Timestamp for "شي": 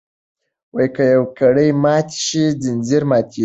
2.25-2.43